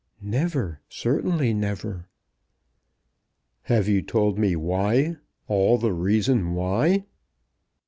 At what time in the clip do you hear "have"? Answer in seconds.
3.69-3.87